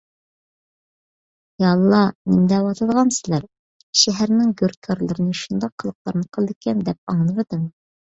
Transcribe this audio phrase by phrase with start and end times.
[1.63, 3.45] يا ئاللاھ، نېمە دەۋاتىدىغانسىلەر؟
[4.05, 7.69] شەھەرنىڭ گۆركارلىرىنى شۇنداق قىلىقلارنى قىلىدىكەن، دەپ ئاڭلىۋىدىم.